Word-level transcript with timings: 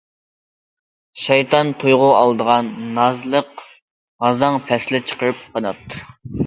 شەيتان 1.23 1.69
تۇيغۇ 1.83 2.09
ئالدىغان 2.21 2.73
نازلىق، 2.97 3.65
غازاڭ 4.27 4.63
پەسلى 4.71 5.07
چىقىرىپ 5.11 5.47
قانات. 5.57 6.03